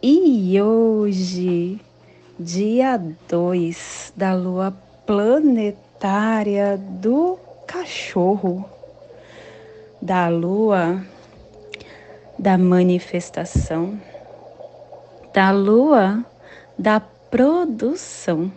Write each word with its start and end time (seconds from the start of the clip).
e 0.00 0.60
hoje, 0.62 1.80
dia 2.38 3.02
2 3.28 4.12
da 4.16 4.32
lua 4.32 4.72
planetária 5.04 6.78
do 6.78 7.36
cachorro, 7.66 8.64
da 10.00 10.28
lua 10.28 11.04
da 12.38 12.56
manifestação, 12.56 14.00
da 15.34 15.50
lua 15.50 16.24
da 16.78 17.00
produção, 17.00 18.52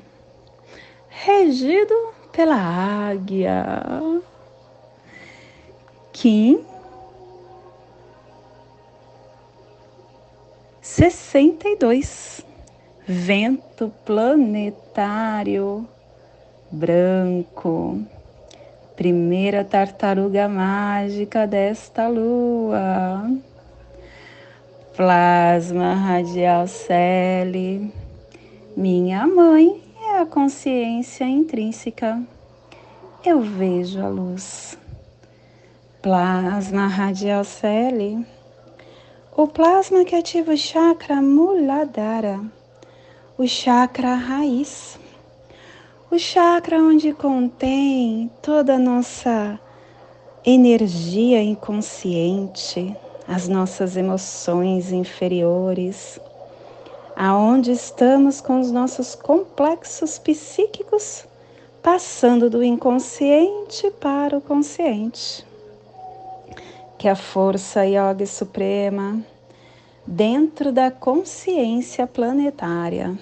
regido 1.09 1.95
pela 2.31 2.55
águia. 2.55 3.65
Kim 6.13 6.70
62. 11.01 12.45
Vento 13.07 13.91
planetário 14.05 15.89
branco. 16.69 18.05
Primeira 18.95 19.65
tartaruga 19.65 20.47
mágica 20.47 21.47
desta 21.47 22.07
lua. 22.07 23.27
Plasma 24.95 25.95
radial 25.95 26.67
Celi. 26.67 27.91
Minha 28.77 29.25
mãe 29.25 29.81
é 30.03 30.19
a 30.19 30.25
consciência 30.27 31.23
intrínseca. 31.23 32.21
Eu 33.25 33.41
vejo 33.41 33.99
a 33.99 34.07
luz. 34.07 34.77
Plasma 35.99 36.85
radial 36.85 37.43
Celi 37.43 38.23
o 39.35 39.47
plasma 39.47 40.03
que 40.03 40.13
ativa 40.13 40.51
o 40.51 40.57
chakra 40.57 41.21
Muladhara, 41.21 42.41
o 43.37 43.47
chakra 43.47 44.13
raiz, 44.13 44.99
o 46.11 46.19
chakra 46.19 46.77
onde 46.77 47.13
contém 47.13 48.29
toda 48.41 48.75
a 48.75 48.79
nossa 48.79 49.57
energia 50.45 51.41
inconsciente, 51.41 52.93
as 53.25 53.47
nossas 53.47 53.95
emoções 53.95 54.91
inferiores, 54.91 56.19
aonde 57.15 57.71
estamos 57.71 58.41
com 58.41 58.59
os 58.59 58.69
nossos 58.69 59.15
complexos 59.15 60.19
psíquicos 60.19 61.25
passando 61.81 62.49
do 62.49 62.61
inconsciente 62.61 63.89
para 63.91 64.37
o 64.37 64.41
consciente 64.41 65.49
que 67.01 67.07
a 67.07 67.15
força 67.15 67.83
yoga 67.83 68.27
suprema, 68.27 69.19
dentro 70.05 70.71
da 70.71 70.91
consciência 70.91 72.05
planetária, 72.05 73.17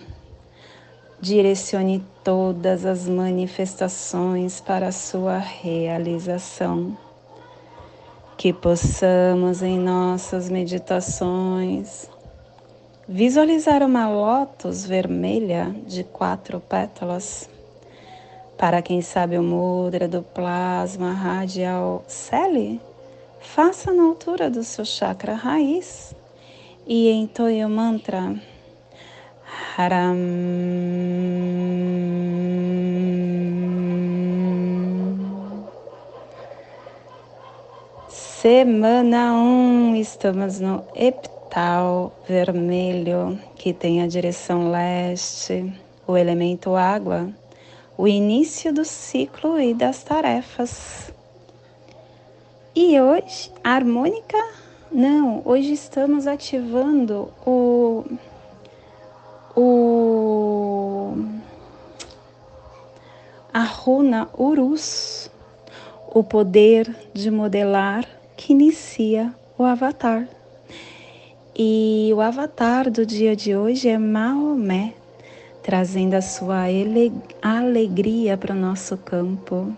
direcione 1.22 2.04
todas 2.22 2.86
as 2.86 3.08
manifestações 3.08 4.60
para 4.60 4.90
a 4.90 4.92
sua 4.92 5.38
realização. 5.38 6.98
Que 8.36 8.52
possamos 8.52 9.64
em 9.64 9.80
nossas 9.80 10.50
meditações 10.50 12.10
visualizar 13.08 13.82
uma 13.82 14.10
lótus 14.10 14.86
vermelha 14.86 15.74
de 15.88 16.04
quatro 16.04 16.60
pétalas. 16.60 17.50
Para 18.58 18.82
quem 18.82 19.02
sabe 19.02 19.38
o 19.38 19.42
mudra 19.42 20.06
do 20.06 20.22
plasma 20.22 21.14
radial 21.14 22.04
Celi, 22.10 22.89
faça 23.40 23.94
na 23.94 24.04
altura 24.04 24.50
do 24.50 24.64
seu 24.64 24.86
chakra 24.86 25.34
raiz 25.34 26.14
e 26.86 27.10
entoie 27.10 27.64
o 27.64 27.70
mantra 27.70 28.36
Haram. 29.78 30.16
Semana 38.10 39.34
1, 39.34 39.36
um, 39.36 39.96
estamos 39.96 40.60
no 40.60 40.84
epital 40.96 42.14
vermelho, 42.28 43.38
que 43.56 43.74
tem 43.74 44.02
a 44.02 44.08
direção 44.08 44.72
leste, 44.72 45.74
o 46.08 46.16
elemento 46.16 46.76
água, 46.76 47.30
o 47.98 48.08
início 48.08 48.74
do 48.74 48.86
ciclo 48.86 49.60
e 49.60 49.74
das 49.74 50.04
tarefas. 50.04 51.12
E 52.82 52.98
hoje, 52.98 53.52
a 53.62 53.72
harmônica? 53.72 54.38
Não, 54.90 55.42
hoje 55.44 55.74
estamos 55.74 56.26
ativando 56.26 57.28
o. 57.46 58.06
o 59.54 61.14
a 63.54 63.64
runa 63.64 64.30
Urus, 64.34 65.30
o 66.08 66.24
poder 66.24 66.96
de 67.14 67.30
modelar 67.30 68.08
que 68.38 68.54
inicia 68.54 69.36
o 69.58 69.66
avatar. 69.66 70.26
E 71.54 72.12
o 72.16 72.22
avatar 72.22 72.90
do 72.90 73.06
dia 73.06 73.36
de 73.36 73.58
hoje 73.58 73.90
é 73.90 73.98
Maomé, 73.98 74.94
trazendo 75.62 76.14
a 76.14 76.22
sua 76.22 76.68
alegria 77.42 78.38
para 78.38 78.56
o 78.56 78.58
nosso 78.58 78.96
campo. 78.96 79.76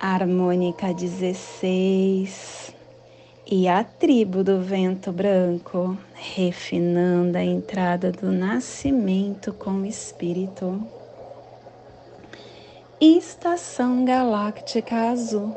Harmônica 0.00 0.94
16 0.94 2.74
e 3.46 3.68
a 3.68 3.84
tribo 3.84 4.42
do 4.42 4.58
vento 4.62 5.12
branco, 5.12 5.98
refinando 6.14 7.36
a 7.36 7.44
entrada 7.44 8.10
do 8.10 8.32
nascimento 8.32 9.52
com 9.52 9.82
o 9.82 9.84
espírito. 9.84 10.82
Estação 12.98 14.02
galáctica 14.06 15.10
azul, 15.10 15.54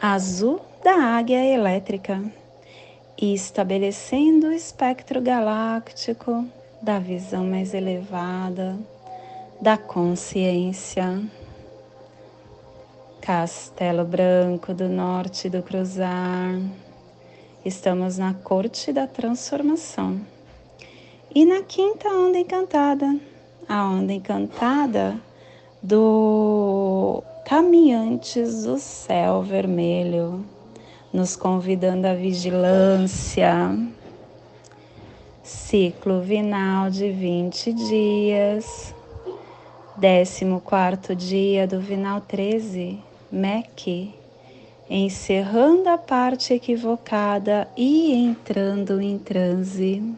azul 0.00 0.60
da 0.82 0.94
águia 0.94 1.44
elétrica, 1.44 2.22
estabelecendo 3.20 4.46
o 4.46 4.52
espectro 4.52 5.20
galáctico 5.20 6.46
da 6.80 6.98
visão 6.98 7.44
mais 7.44 7.74
elevada 7.74 8.78
da 9.60 9.76
consciência. 9.76 11.22
Castelo 13.24 14.04
Branco 14.04 14.74
do 14.74 14.86
Norte 14.86 15.48
do 15.48 15.62
Cruzar. 15.62 16.60
Estamos 17.64 18.18
na 18.18 18.34
corte 18.34 18.92
da 18.92 19.06
transformação. 19.06 20.20
E 21.34 21.46
na 21.46 21.62
quinta 21.62 22.06
onda 22.10 22.38
encantada, 22.38 23.18
a 23.66 23.82
onda 23.82 24.12
encantada 24.12 25.18
do 25.82 27.22
Caminhantes 27.46 28.64
do 28.64 28.76
Céu 28.76 29.40
Vermelho, 29.40 30.44
nos 31.10 31.34
convidando 31.34 32.06
à 32.06 32.12
vigilância. 32.12 33.54
Ciclo 35.42 36.20
vinal 36.20 36.90
de 36.90 37.10
20 37.10 37.72
dias. 37.72 38.94
14 39.94 40.44
quarto 40.62 41.14
dia 41.14 41.66
do 41.66 41.80
vinal 41.80 42.20
13 42.20 43.13
MEC, 43.34 44.14
encerrando 44.88 45.88
a 45.88 45.98
parte 45.98 46.54
equivocada 46.54 47.66
e 47.76 48.12
entrando 48.14 49.00
em 49.00 49.18
transe. 49.18 50.14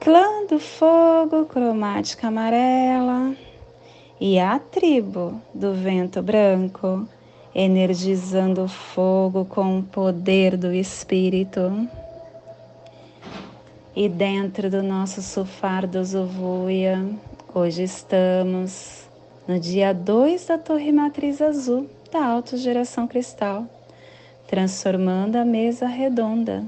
Clã 0.00 0.44
do 0.50 0.58
fogo, 0.58 1.44
cromática 1.46 2.26
amarela, 2.26 3.36
e 4.20 4.38
a 4.38 4.58
tribo 4.58 5.40
do 5.54 5.72
vento 5.74 6.20
branco, 6.20 7.08
energizando 7.54 8.64
o 8.64 8.68
fogo 8.68 9.44
com 9.44 9.78
o 9.78 9.82
poder 9.84 10.56
do 10.56 10.72
espírito. 10.74 11.88
E 13.94 14.08
dentro 14.08 14.68
do 14.68 14.82
nosso 14.82 15.22
sofá 15.22 15.82
do 15.82 16.04
Zovuia, 16.04 17.06
hoje 17.54 17.84
estamos 17.84 19.03
no 19.46 19.60
dia 19.60 19.92
2 19.92 20.46
da 20.46 20.56
Torre 20.56 20.90
Matriz 20.90 21.42
Azul 21.42 21.86
da 22.10 22.24
Autogeração 22.24 23.06
Cristal, 23.06 23.66
transformando 24.46 25.36
a 25.36 25.44
mesa 25.44 25.86
redonda, 25.86 26.64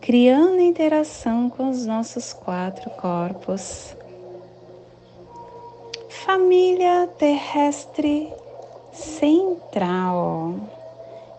criando 0.00 0.60
interação 0.60 1.48
com 1.48 1.70
os 1.70 1.86
nossos 1.86 2.32
quatro 2.32 2.90
corpos. 2.90 3.94
Família 6.08 7.08
terrestre 7.18 8.32
central 8.92 10.56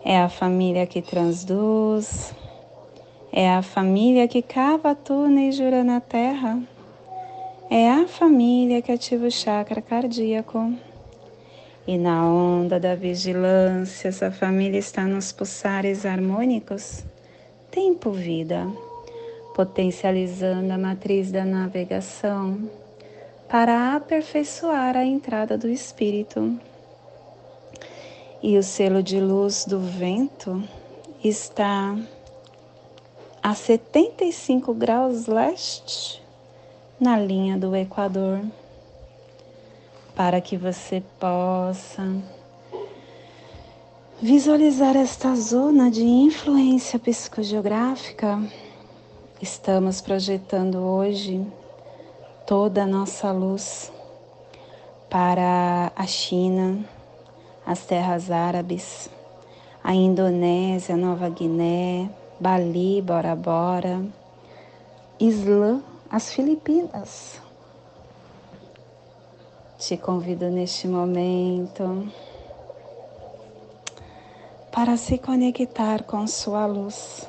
é 0.04 0.18
a 0.18 0.28
família 0.28 0.86
que 0.86 1.02
transduz, 1.02 2.34
é 3.30 3.50
a 3.50 3.62
família 3.62 4.26
que 4.26 4.40
cava 4.40 4.94
túneis 4.94 5.54
jura 5.54 5.84
na 5.84 6.00
terra, 6.00 6.60
é 7.74 7.90
a 7.90 8.06
família 8.06 8.82
que 8.82 8.92
ativa 8.92 9.26
o 9.26 9.30
chakra 9.30 9.80
cardíaco. 9.80 10.74
E 11.86 11.96
na 11.96 12.22
onda 12.22 12.78
da 12.78 12.94
vigilância, 12.94 14.08
essa 14.08 14.30
família 14.30 14.78
está 14.78 15.04
nos 15.04 15.32
pulsares 15.32 16.04
harmônicos, 16.04 17.02
tempo-vida, 17.70 18.70
potencializando 19.54 20.70
a 20.70 20.76
matriz 20.76 21.32
da 21.32 21.46
navegação 21.46 22.68
para 23.48 23.96
aperfeiçoar 23.96 24.94
a 24.94 25.06
entrada 25.06 25.56
do 25.56 25.66
espírito. 25.66 26.60
E 28.42 28.58
o 28.58 28.62
selo 28.62 29.02
de 29.02 29.18
luz 29.18 29.64
do 29.64 29.80
vento 29.80 30.62
está 31.24 31.96
a 33.42 33.54
75 33.54 34.74
graus 34.74 35.26
leste 35.26 36.21
na 37.02 37.18
linha 37.18 37.58
do 37.58 37.74
Equador 37.74 38.40
para 40.14 40.40
que 40.40 40.56
você 40.56 41.02
possa 41.18 42.14
visualizar 44.20 44.96
esta 44.96 45.34
zona 45.34 45.90
de 45.90 46.04
influência 46.04 47.00
psicogeográfica. 47.00 48.40
Estamos 49.40 50.00
projetando 50.00 50.76
hoje 50.76 51.44
toda 52.46 52.84
a 52.84 52.86
nossa 52.86 53.32
luz 53.32 53.90
para 55.10 55.90
a 55.96 56.06
China, 56.06 56.84
as 57.66 57.84
terras 57.84 58.30
árabes, 58.30 59.10
a 59.82 59.92
Indonésia, 59.92 60.96
Nova 60.96 61.28
Guiné, 61.28 62.08
Bali, 62.38 63.02
Bora 63.02 63.34
Bora, 63.34 64.04
Islã, 65.18 65.82
as 66.12 66.30
Filipinas, 66.30 67.40
te 69.78 69.96
convido 69.96 70.50
neste 70.50 70.86
momento 70.86 72.06
para 74.70 74.98
se 74.98 75.16
conectar 75.16 76.02
com 76.02 76.26
sua 76.26 76.66
luz, 76.66 77.26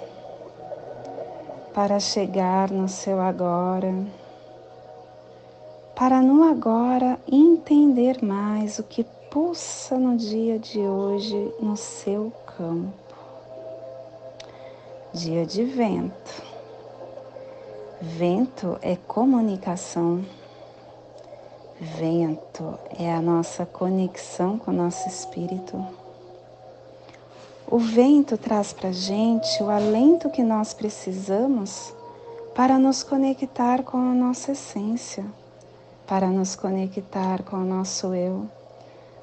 para 1.73 1.97
chegar 1.97 2.71
no 2.71 2.89
seu 2.89 3.21
agora, 3.21 4.05
para 5.95 6.21
no 6.21 6.43
agora 6.43 7.17
entender 7.31 8.21
mais 8.21 8.79
o 8.79 8.83
que 8.83 9.05
pulsa 9.31 9.97
no 9.97 10.17
dia 10.17 10.59
de 10.59 10.79
hoje 10.79 11.55
no 11.61 11.77
seu 11.77 12.33
campo. 12.57 13.15
Dia 15.13 15.45
de 15.45 15.63
vento. 15.63 16.52
Vento 18.05 18.77
é 18.81 18.97
comunicação 18.97 20.25
Vento 21.79 22.77
é 22.99 23.13
a 23.13 23.21
nossa 23.21 23.65
conexão 23.65 24.57
com 24.57 24.71
o 24.71 24.73
nosso 24.73 25.07
espírito. 25.07 25.81
O 27.65 27.79
vento 27.79 28.37
traz 28.37 28.73
para 28.73 28.91
gente 28.91 29.63
o 29.63 29.69
alento 29.69 30.29
que 30.29 30.43
nós 30.43 30.73
precisamos 30.73 31.93
para 32.53 32.77
nos 32.77 33.03
conectar 33.03 33.83
com 33.83 33.95
a 33.95 34.13
nossa 34.13 34.51
essência, 34.51 35.23
para 36.05 36.27
nos 36.27 36.57
conectar 36.57 37.41
com 37.43 37.55
o 37.55 37.65
nosso 37.65 38.13
eu, 38.13 38.45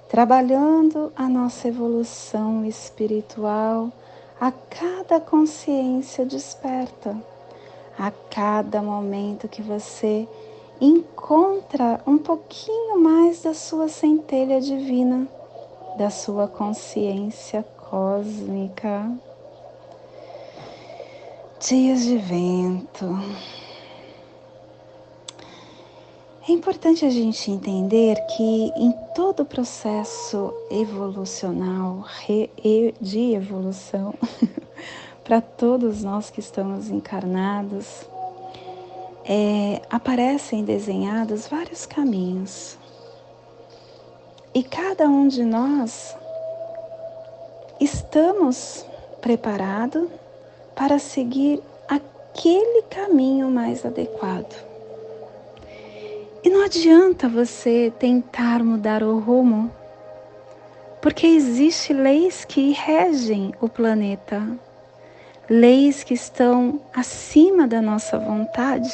trabalhando 0.09 1.13
a 1.15 1.29
nossa 1.29 1.69
evolução 1.69 2.65
espiritual 2.65 3.93
a 4.41 4.51
cada 4.51 5.21
consciência 5.21 6.25
desperta, 6.25 7.15
a 7.99 8.11
cada 8.11 8.81
momento 8.81 9.49
que 9.49 9.63
você 9.63 10.29
encontra 10.81 12.01
um 12.07 12.17
pouquinho 12.17 12.99
mais 12.99 13.43
da 13.43 13.53
sua 13.53 13.89
centelha 13.89 14.61
divina, 14.61 15.29
da 15.99 16.09
sua 16.09 16.49
consciência 16.49 17.63
cósmica. 17.91 19.11
Dias 21.61 22.05
de 22.05 22.17
vento. 22.17 23.07
É 26.49 26.53
importante 26.53 27.05
a 27.05 27.11
gente 27.11 27.51
entender 27.51 28.17
que 28.35 28.73
em 28.75 28.93
todo 29.15 29.41
o 29.41 29.47
processo 29.47 30.53
evolucional, 30.71 32.05
de 33.01 33.35
evolução, 33.35 34.15
para 35.31 35.41
todos 35.41 36.03
nós 36.03 36.29
que 36.29 36.41
estamos 36.41 36.91
encarnados, 36.91 38.05
é, 39.25 39.81
aparecem 39.89 40.65
desenhados 40.65 41.47
vários 41.47 41.87
caminhos. 41.87 42.77
E 44.53 44.65
cada 44.65 45.07
um 45.07 45.29
de 45.29 45.45
nós 45.45 46.17
estamos 47.79 48.85
preparados 49.21 50.09
para 50.75 50.99
seguir 50.99 51.63
aquele 51.89 52.83
caminho 52.91 53.49
mais 53.49 53.87
adequado. 53.87 54.53
E 56.43 56.51
não 56.51 56.65
adianta 56.65 57.29
você 57.29 57.93
tentar 58.01 58.65
mudar 58.65 59.05
o 59.05 59.21
rumo, 59.21 59.71
porque 61.01 61.29
existem 61.29 61.97
leis 61.97 62.45
que 62.45 62.73
regem 62.73 63.55
o 63.61 63.69
planeta, 63.69 64.43
leis 65.51 66.03
que 66.03 66.15
estão 66.15 66.81
acima 66.95 67.69
da 67.69 67.83
nossa 67.83 68.19
vontade 68.19 68.91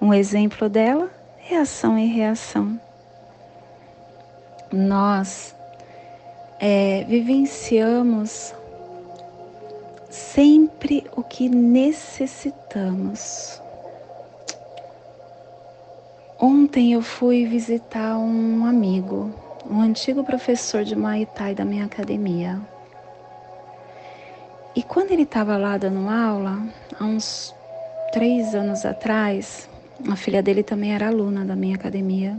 um 0.00 0.12
exemplo 0.12 0.68
dela 0.68 1.08
é 1.50 1.56
ação 1.56 1.98
e 1.98 2.06
reação. 2.06 2.78
Nós 4.70 5.56
é, 6.60 7.02
vivenciamos 7.08 8.54
sempre 10.10 11.06
o 11.16 11.22
que 11.22 11.48
necessitamos. 11.48 13.58
Ontem 16.38 16.92
eu 16.92 17.00
fui 17.00 17.46
visitar 17.46 18.18
um 18.18 18.66
amigo, 18.66 19.32
um 19.68 19.80
antigo 19.80 20.22
professor 20.22 20.84
de 20.84 20.94
Muay 20.94 21.24
Thai 21.24 21.54
da 21.54 21.64
minha 21.64 21.86
academia. 21.86 22.60
E 24.76 24.82
quando 24.82 25.10
ele 25.10 25.22
estava 25.22 25.56
lá 25.56 25.78
dando 25.78 26.06
aula, 26.06 26.62
há 27.00 27.04
uns 27.04 27.54
três 28.12 28.54
anos 28.54 28.84
atrás, 28.84 29.66
a 30.06 30.14
filha 30.16 30.42
dele 30.42 30.62
também 30.62 30.94
era 30.94 31.08
aluna 31.08 31.46
da 31.46 31.56
minha 31.56 31.76
academia. 31.76 32.38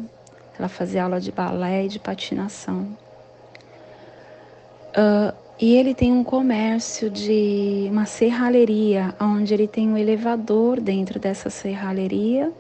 Ela 0.60 0.70
fazia 0.70 1.04
aula 1.04 1.20
de 1.20 1.32
balé 1.32 1.86
e 1.86 1.88
de 1.88 1.98
patinação. 1.98 2.96
Uh, 4.90 5.36
e 5.60 5.76
ele 5.76 5.96
tem 5.96 6.14
um 6.14 6.24
comércio 6.24 7.10
de 7.10 7.88
uma 7.90 8.06
serralheria, 8.06 9.16
onde 9.20 9.56
ele 9.56 9.68
tem 9.68 9.90
um 9.90 9.98
elevador 9.98 10.80
dentro 10.80 11.20
dessa 11.20 11.50
serralheria 11.50 12.54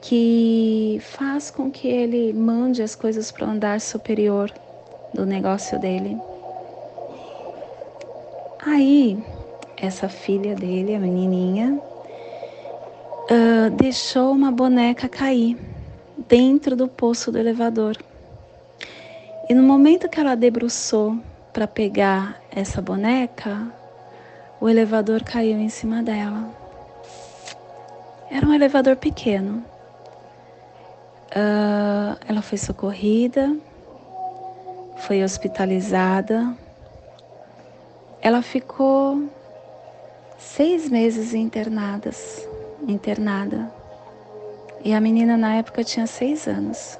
que 0.00 1.00
faz 1.00 1.50
com 1.50 1.72
que 1.72 1.88
ele 1.88 2.32
mande 2.32 2.82
as 2.82 2.94
coisas 2.94 3.32
para 3.32 3.46
o 3.46 3.50
andar 3.50 3.80
superior 3.80 4.52
do 5.12 5.26
negócio 5.26 5.78
dele. 5.80 6.16
Aí, 8.64 9.20
essa 9.76 10.08
filha 10.08 10.54
dele, 10.54 10.94
a 10.94 10.98
menininha, 11.00 11.80
uh, 13.28 13.70
deixou 13.76 14.30
uma 14.30 14.52
boneca 14.52 15.08
cair 15.08 15.58
dentro 16.28 16.76
do 16.76 16.86
poço 16.86 17.32
do 17.32 17.38
elevador. 17.38 17.96
E 19.48 19.54
no 19.54 19.64
momento 19.64 20.08
que 20.08 20.20
ela 20.20 20.36
debruçou 20.36 21.18
para 21.52 21.66
pegar 21.66 22.40
essa 22.52 22.80
boneca, 22.80 23.66
o 24.60 24.68
elevador 24.68 25.24
caiu 25.24 25.58
em 25.58 25.68
cima 25.68 26.00
dela. 26.00 26.48
Era 28.30 28.46
um 28.46 28.54
elevador 28.54 28.94
pequeno. 28.94 29.64
Uh, 31.34 32.16
ela 32.28 32.42
foi 32.42 32.58
socorrida, 32.58 33.56
foi 34.98 35.24
hospitalizada. 35.24 36.56
Ela 38.22 38.40
ficou 38.40 39.28
seis 40.38 40.88
meses 40.88 41.34
internadas 41.34 42.48
internada. 42.88 43.70
E 44.84 44.94
a 44.94 45.00
menina 45.00 45.36
na 45.36 45.56
época 45.56 45.84
tinha 45.84 46.06
seis 46.06 46.48
anos. 46.48 46.98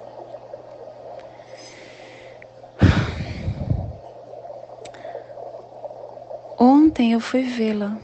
ontem 6.92 7.12
eu 7.12 7.20
fui 7.20 7.42
vê-la. 7.42 7.96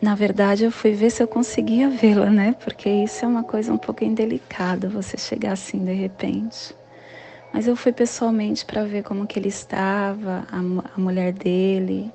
Na 0.00 0.14
verdade, 0.14 0.64
eu 0.64 0.70
fui 0.70 0.92
ver 0.92 1.10
se 1.10 1.22
eu 1.22 1.26
conseguia 1.26 1.90
vê-la, 1.90 2.30
né? 2.30 2.54
Porque 2.62 2.88
isso 2.88 3.24
é 3.24 3.28
uma 3.28 3.42
coisa 3.42 3.72
um 3.72 3.76
pouco 3.76 4.04
indelicada, 4.04 4.88
você 4.88 5.18
chegar 5.18 5.52
assim 5.52 5.84
de 5.84 5.92
repente. 5.92 6.74
Mas 7.56 7.66
eu 7.66 7.74
fui 7.74 7.90
pessoalmente 7.90 8.66
para 8.66 8.84
ver 8.84 9.02
como 9.02 9.26
que 9.26 9.38
ele 9.38 9.48
estava, 9.48 10.46
a, 10.52 10.58
a, 10.58 11.00
mulher 11.00 11.32
dele 11.32 12.12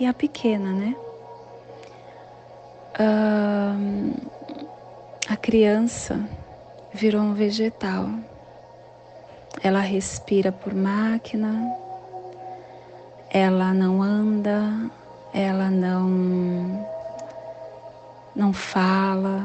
e 0.00 0.06
a 0.06 0.14
pequena, 0.14 0.72
né? 0.72 0.96
A 5.28 5.36
criança 5.36 6.26
virou 6.90 7.20
um 7.20 7.34
vegetal. 7.34 8.08
Ela 9.62 9.80
respira 9.80 10.50
por 10.50 10.72
máquina, 10.72 11.70
ela 13.28 13.74
não 13.74 14.00
anda, 14.00 14.90
ela 15.34 15.70
não 15.70 16.88
não 18.34 18.54
fala, 18.54 19.44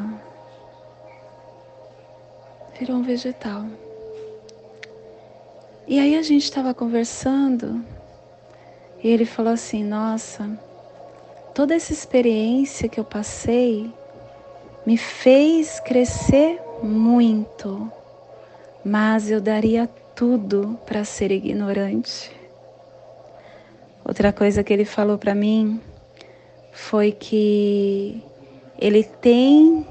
virou 2.79 2.95
um 2.95 3.03
vegetal. 3.03 3.65
E 5.85 5.99
aí 5.99 6.17
a 6.17 6.21
gente 6.21 6.43
estava 6.43 6.73
conversando 6.73 7.83
e 9.03 9.07
ele 9.09 9.25
falou 9.25 9.51
assim: 9.51 9.83
Nossa, 9.83 10.49
toda 11.53 11.75
essa 11.75 11.91
experiência 11.91 12.87
que 12.87 12.99
eu 12.99 13.03
passei 13.03 13.91
me 14.85 14.97
fez 14.97 15.79
crescer 15.81 16.59
muito, 16.81 17.91
mas 18.83 19.29
eu 19.29 19.41
daria 19.41 19.87
tudo 20.15 20.79
para 20.85 21.03
ser 21.03 21.31
ignorante. 21.31 22.31
Outra 24.05 24.31
coisa 24.31 24.63
que 24.63 24.71
ele 24.71 24.85
falou 24.85 25.17
para 25.17 25.33
mim 25.35 25.81
foi 26.71 27.11
que 27.11 28.21
ele 28.79 29.03
tem 29.03 29.85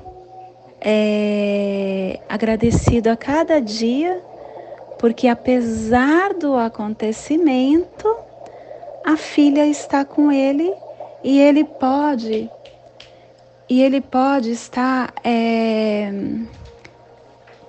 é, 0.81 2.21
agradecido 2.29 3.09
a 3.09 3.17
cada 3.17 3.61
dia, 3.61 4.23
porque 5.03 5.27
apesar 5.27 6.33
do 6.33 6.55
acontecimento, 6.57 8.17
a 9.05 9.17
filha 9.17 9.67
está 9.67 10.05
com 10.05 10.31
ele 10.31 10.73
e 11.25 11.41
ele 11.41 11.65
pode 11.65 12.49
e 13.69 13.83
ele 13.83 14.01
pode 14.01 14.53
estar 14.53 15.13
é, 15.25 16.09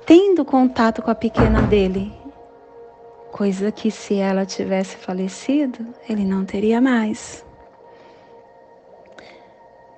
tendo 0.05 0.45
contato 0.45 1.01
com 1.01 1.09
a 1.09 1.15
pequena 1.15 1.63
dele, 1.63 2.13
coisa 3.31 3.71
que 3.71 3.89
se 3.89 4.19
ela 4.19 4.45
tivesse 4.45 4.95
falecido, 4.95 5.87
ele 6.07 6.23
não 6.23 6.45
teria 6.45 6.79
mais. 6.79 7.43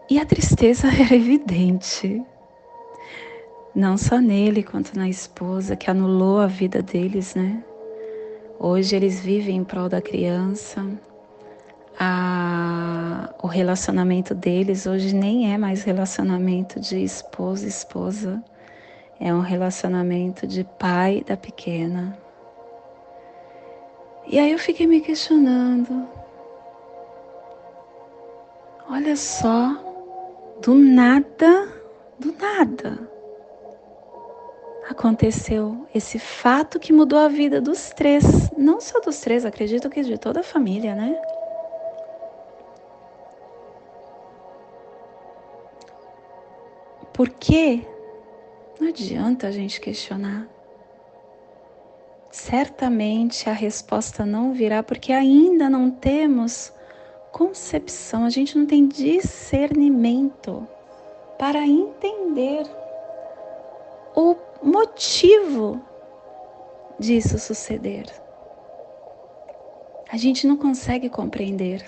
E 0.10 0.18
a 0.18 0.26
tristeza 0.26 0.88
era 1.04 1.14
evidente, 1.14 2.24
não 3.76 3.98
só 3.98 4.20
nele 4.20 4.64
quanto 4.64 4.98
na 4.98 5.10
esposa, 5.10 5.76
que 5.76 5.92
anulou 5.92 6.40
a 6.40 6.48
vida 6.48 6.82
deles, 6.82 7.36
né? 7.36 7.62
Hoje 8.58 8.96
eles 8.96 9.20
vivem 9.20 9.58
em 9.58 9.64
prol 9.66 9.90
da 9.90 10.02
criança. 10.02 10.86
A, 12.00 13.34
o 13.44 13.48
relacionamento 13.48 14.34
deles 14.34 14.86
hoje 14.86 15.14
nem 15.14 15.54
é 15.54 15.58
mais 15.58 15.84
relacionamento 15.84 16.80
de 16.80 17.04
esposa 17.04 17.68
esposa, 17.68 18.42
é 19.20 19.34
um 19.34 19.42
relacionamento 19.42 20.48
de 20.48 20.64
pai 20.64 21.24
da 21.26 21.36
pequena. 21.36 22.18
E 24.28 24.40
aí 24.40 24.52
eu 24.52 24.60
fiquei 24.60 24.88
me 24.88 25.02
questionando. 25.02 26.08
Olha 28.90 29.16
só 29.16 29.78
do 30.62 30.76
nada, 30.76 31.68
do 32.20 32.34
nada, 32.34 33.15
aconteceu 34.90 35.88
esse 35.94 36.20
fato 36.20 36.80
que 36.80 36.94
mudou 36.94 37.20
a 37.20 37.28
vida 37.28 37.60
dos 37.60 37.90
três, 37.90 38.52
não 38.58 38.80
só 38.80 39.00
dos 39.00 39.20
três, 39.20 39.46
acredito 39.46 39.90
que 39.90 40.04
de 40.04 40.18
toda 40.18 40.42
a 40.42 40.44
família, 40.44 40.94
né? 40.94 41.20
Por 47.14 47.30
quê? 47.30 47.82
Não 48.80 48.90
adianta 48.90 49.48
a 49.48 49.52
gente 49.52 49.80
questionar. 49.80 50.48
Certamente 52.30 53.50
a 53.50 53.54
resposta 53.54 54.26
não 54.26 54.54
virá 54.54 54.84
porque 54.84 55.14
ainda 55.14 55.70
não 55.70 55.90
temos 55.90 56.74
concepção, 57.32 58.26
a 58.26 58.30
gente 58.30 58.58
não 58.58 58.66
tem 58.66 58.88
discernimento 58.88 60.68
para 61.40 61.66
entender 61.66 62.66
o 64.14 64.36
motivo 64.66 65.82
disso 67.00 67.38
suceder. 67.38 68.06
A 70.10 70.18
gente 70.18 70.48
não 70.48 70.58
consegue 70.58 71.10
compreender. 71.10 71.84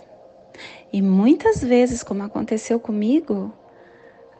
E 0.91 1.01
muitas 1.01 1.61
vezes, 1.61 2.03
como 2.03 2.23
aconteceu 2.23 2.79
comigo, 2.79 3.51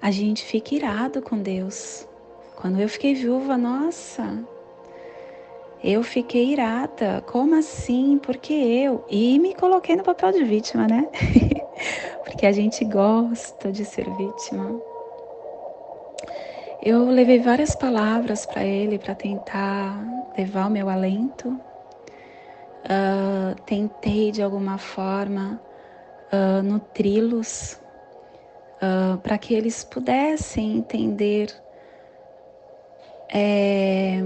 a 0.01 0.11
gente 0.11 0.43
fica 0.43 0.75
irado 0.75 1.21
com 1.21 1.37
Deus. 1.37 2.07
Quando 2.55 2.79
eu 2.79 2.89
fiquei 2.89 3.13
viúva, 3.13 3.57
nossa, 3.57 4.43
eu 5.83 6.03
fiquei 6.03 6.53
irada. 6.53 7.23
Como 7.27 7.55
assim? 7.55 8.19
Porque 8.21 8.53
eu? 8.53 9.05
E 9.09 9.37
me 9.39 9.53
coloquei 9.53 9.95
no 9.95 10.03
papel 10.03 10.31
de 10.31 10.43
vítima, 10.43 10.87
né? 10.87 11.07
Porque 12.25 12.45
a 12.45 12.51
gente 12.51 12.83
gosta 12.85 13.71
de 13.71 13.85
ser 13.85 14.09
vítima. 14.15 14.81
Eu 16.89 17.09
levei 17.09 17.37
várias 17.41 17.75
palavras 17.75 18.45
para 18.45 18.63
ele 18.63 18.97
para 18.97 19.13
tentar 19.13 20.01
levar 20.37 20.67
o 20.67 20.69
meu 20.69 20.87
alento. 20.87 21.49
Uh, 22.85 23.61
tentei 23.65 24.31
de 24.31 24.41
alguma 24.41 24.77
forma 24.77 25.61
uh, 26.31 26.63
nutri-los 26.63 27.73
uh, 28.77 29.17
para 29.17 29.37
que 29.37 29.53
eles 29.53 29.83
pudessem 29.83 30.77
entender. 30.77 31.53
É, 33.33 34.21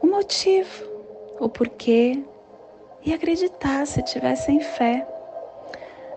o 0.00 0.06
motivo, 0.06 0.86
o 1.38 1.50
porquê 1.50 2.24
e 3.04 3.12
acreditar 3.12 3.86
se 3.86 4.02
tivessem 4.04 4.58
fé. 4.60 5.06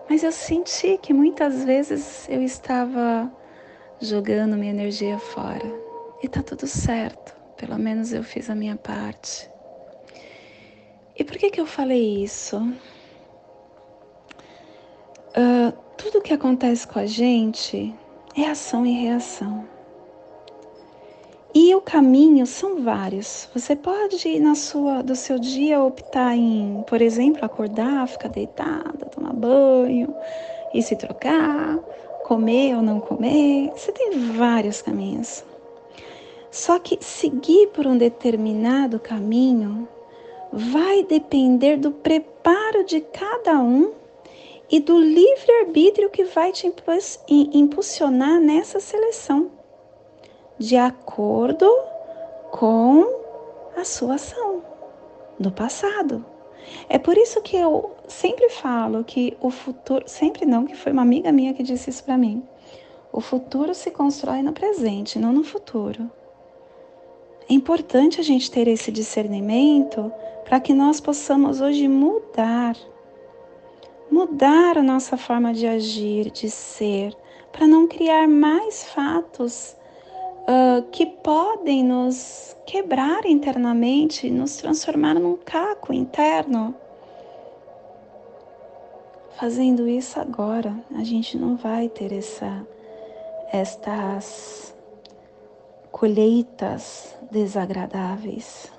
Mas 0.09 0.23
eu 0.23 0.31
senti 0.31 0.97
que 0.97 1.11
muitas 1.11 1.65
vezes 1.65 2.25
eu 2.29 2.41
estava 2.41 3.29
jogando 4.01 4.57
minha 4.57 4.71
energia 4.71 5.17
fora. 5.17 5.65
E 6.21 6.27
tá 6.27 6.41
tudo 6.41 6.67
certo, 6.67 7.35
pelo 7.57 7.77
menos 7.77 8.13
eu 8.13 8.23
fiz 8.23 8.49
a 8.49 8.55
minha 8.55 8.75
parte. 8.75 9.49
E 11.17 11.23
por 11.23 11.37
que 11.37 11.49
que 11.49 11.59
eu 11.59 11.65
falei 11.65 12.23
isso? 12.23 12.57
Uh, 15.29 15.71
tudo 15.97 16.21
que 16.21 16.33
acontece 16.33 16.87
com 16.87 16.99
a 16.99 17.05
gente 17.05 17.93
é 18.35 18.45
ação 18.45 18.85
e 18.85 18.91
reação. 18.93 19.67
E 21.53 21.73
o 21.73 21.81
caminho 21.81 22.45
são 22.45 22.83
vários. 22.83 23.49
Você 23.53 23.75
pode 23.75 24.39
na 24.39 24.55
sua 24.55 25.01
do 25.01 25.15
seu 25.15 25.39
dia 25.39 25.81
optar 25.81 26.35
em, 26.35 26.83
por 26.87 27.01
exemplo, 27.01 27.43
acordar, 27.43 28.07
ficar 28.07 28.29
deitada, 28.29 29.07
tomar 29.07 29.33
banho 29.33 30.13
e 30.73 30.81
se 30.83 30.95
trocar, 30.95 31.79
comer 32.29 32.75
ou 32.75 32.83
não 32.83 32.99
comer. 32.99 33.71
Você 33.75 33.91
tem 33.91 34.11
vários 34.33 34.83
caminhos. 34.83 35.43
Só 36.51 36.77
que 36.77 36.99
seguir 37.01 37.69
por 37.69 37.87
um 37.87 37.97
determinado 37.97 38.99
caminho 38.99 39.87
vai 40.53 41.03
depender 41.03 41.77
do 41.77 41.91
preparo 41.91 42.85
de 42.85 43.01
cada 43.01 43.59
um 43.59 43.93
e 44.69 44.79
do 44.79 44.99
livre-arbítrio 44.99 46.11
que 46.11 46.23
vai 46.25 46.51
te 46.51 46.71
impulsionar 47.27 48.39
nessa 48.39 48.79
seleção 48.79 49.49
de 50.59 50.75
acordo 50.75 51.67
com 52.51 53.07
a 53.75 53.83
sua 53.83 54.15
ação 54.15 54.61
do 55.39 55.51
passado. 55.51 56.23
É 56.87 56.97
por 56.97 57.17
isso 57.17 57.41
que 57.41 57.55
eu 57.55 57.95
sempre 58.07 58.49
falo 58.49 59.03
que 59.03 59.37
o 59.39 59.49
futuro, 59.49 60.03
sempre 60.07 60.45
não, 60.45 60.65
que 60.65 60.75
foi 60.75 60.91
uma 60.91 61.01
amiga 61.01 61.31
minha 61.31 61.53
que 61.53 61.63
disse 61.63 61.89
isso 61.89 62.03
para 62.03 62.17
mim. 62.17 62.43
O 63.11 63.21
futuro 63.21 63.73
se 63.73 63.91
constrói 63.91 64.41
no 64.41 64.53
presente, 64.53 65.17
não 65.17 65.33
no 65.33 65.43
futuro. 65.43 66.09
É 67.49 67.53
importante 67.53 68.19
a 68.19 68.23
gente 68.23 68.51
ter 68.51 68.67
esse 68.67 68.91
discernimento 68.91 70.11
para 70.45 70.59
que 70.59 70.73
nós 70.73 70.99
possamos 70.99 71.61
hoje 71.61 71.87
mudar, 71.87 72.75
mudar 74.11 74.77
a 74.77 74.83
nossa 74.83 75.17
forma 75.17 75.53
de 75.53 75.65
agir, 75.65 76.29
de 76.31 76.49
ser, 76.49 77.15
para 77.51 77.65
não 77.67 77.87
criar 77.87 78.27
mais 78.27 78.83
fatos 78.83 79.75
uh, 80.49 80.81
que 80.91 81.05
podem 81.05 81.83
nos 81.83 82.57
quebrar 82.65 83.25
internamente, 83.25 84.29
nos 84.29 84.57
transformar 84.57 85.13
num 85.15 85.37
caco 85.37 85.93
interno. 85.93 86.75
fazendo 89.39 89.87
isso 89.87 90.19
agora, 90.19 90.75
a 90.93 91.03
gente 91.03 91.37
não 91.37 91.55
vai 91.55 91.87
ter 91.87 92.11
essa, 92.11 92.67
estas 93.53 94.75
colheitas 95.93 97.17
desagradáveis. 97.31 98.69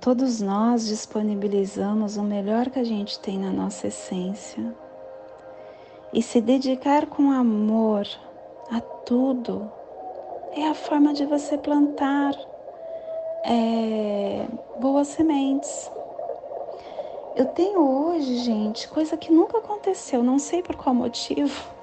Todos 0.00 0.40
nós 0.40 0.86
disponibilizamos 0.86 2.16
o 2.16 2.22
melhor 2.22 2.70
que 2.70 2.78
a 2.78 2.84
gente 2.84 3.18
tem 3.20 3.38
na 3.38 3.50
nossa 3.50 3.88
essência. 3.88 4.74
E 6.10 6.22
se 6.22 6.40
dedicar 6.40 7.04
com 7.04 7.30
amor 7.30 8.06
a 8.70 8.80
tudo 9.04 9.70
é 10.56 10.66
a 10.68 10.74
forma 10.74 11.12
de 11.12 11.24
você 11.24 11.58
plantar 11.58 12.34
é, 13.44 14.46
boas 14.78 15.08
sementes. 15.08 15.90
Eu 17.36 17.46
tenho 17.46 17.80
hoje, 17.80 18.36
gente, 18.38 18.88
coisa 18.88 19.16
que 19.16 19.32
nunca 19.32 19.58
aconteceu, 19.58 20.22
não 20.22 20.38
sei 20.38 20.62
por 20.62 20.76
qual 20.76 20.94
motivo. 20.94 21.74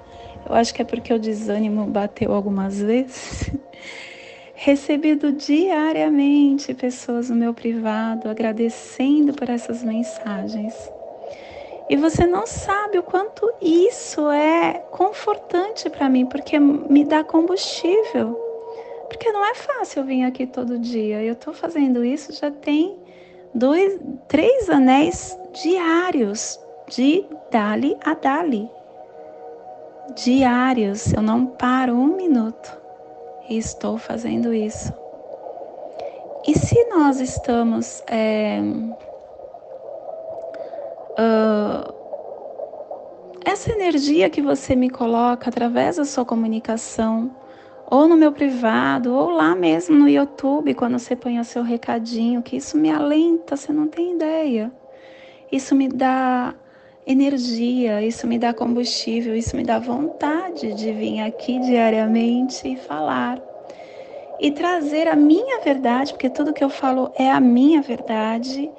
Eu 0.48 0.54
acho 0.54 0.74
que 0.74 0.82
é 0.82 0.84
porque 0.84 1.12
o 1.12 1.18
desânimo 1.18 1.86
bateu 1.86 2.32
algumas 2.32 2.80
vezes. 2.80 3.50
Recebido 4.54 5.32
diariamente 5.32 6.72
pessoas 6.74 7.28
no 7.28 7.36
meu 7.36 7.52
privado 7.52 8.28
agradecendo 8.28 9.32
por 9.34 9.48
essas 9.48 9.82
mensagens. 9.82 10.74
E 11.92 11.96
você 11.96 12.26
não 12.26 12.46
sabe 12.46 12.98
o 12.98 13.02
quanto 13.02 13.52
isso 13.60 14.30
é 14.30 14.82
confortante 14.90 15.90
para 15.90 16.08
mim, 16.08 16.24
porque 16.24 16.58
me 16.58 17.04
dá 17.04 17.22
combustível. 17.22 18.32
Porque 19.08 19.30
não 19.30 19.44
é 19.44 19.54
fácil 19.54 20.02
vir 20.02 20.24
aqui 20.24 20.46
todo 20.46 20.78
dia. 20.78 21.22
Eu 21.22 21.34
estou 21.34 21.52
fazendo 21.52 22.02
isso 22.02 22.32
já 22.32 22.50
tem 22.50 22.96
dois, 23.54 24.00
três 24.26 24.70
anéis 24.70 25.38
diários 25.52 26.58
de 26.88 27.26
dali 27.50 27.94
a 28.02 28.14
dali. 28.14 28.70
Diários, 30.24 31.12
eu 31.12 31.20
não 31.20 31.44
paro 31.44 31.92
um 31.92 32.16
minuto 32.16 32.74
e 33.50 33.58
estou 33.58 33.98
fazendo 33.98 34.54
isso. 34.54 34.94
E 36.48 36.58
se 36.58 36.86
nós 36.86 37.20
estamos 37.20 38.02
é, 38.06 38.62
uh, 41.18 41.92
essa 43.44 43.72
energia 43.72 44.30
que 44.30 44.40
você 44.40 44.74
me 44.74 44.88
coloca 44.88 45.48
através 45.48 45.96
da 45.96 46.04
sua 46.04 46.24
comunicação, 46.24 47.30
ou 47.90 48.08
no 48.08 48.16
meu 48.16 48.32
privado, 48.32 49.12
ou 49.12 49.30
lá 49.30 49.54
mesmo 49.54 49.94
no 49.94 50.08
YouTube, 50.08 50.74
quando 50.74 50.98
você 50.98 51.14
põe 51.14 51.38
o 51.38 51.44
seu 51.44 51.62
recadinho, 51.62 52.42
que 52.42 52.56
isso 52.56 52.78
me 52.78 52.90
alenta, 52.90 53.56
você 53.56 53.72
não 53.72 53.86
tem 53.86 54.14
ideia. 54.14 54.72
Isso 55.50 55.74
me 55.74 55.88
dá 55.88 56.54
energia, 57.06 58.00
isso 58.00 58.26
me 58.26 58.38
dá 58.38 58.54
combustível, 58.54 59.36
isso 59.36 59.56
me 59.56 59.64
dá 59.64 59.78
vontade 59.78 60.72
de 60.72 60.92
vir 60.92 61.20
aqui 61.20 61.58
diariamente 61.58 62.66
e 62.66 62.76
falar. 62.76 63.38
E 64.40 64.50
trazer 64.50 65.08
a 65.08 65.14
minha 65.14 65.60
verdade, 65.60 66.12
porque 66.12 66.30
tudo 66.30 66.52
que 66.54 66.64
eu 66.64 66.70
falo 66.70 67.12
é 67.16 67.30
a 67.30 67.40
minha 67.40 67.82
verdade, 67.82 68.70